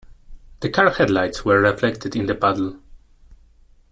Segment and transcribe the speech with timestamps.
[0.61, 2.79] The car headlights were reflected in the puddle.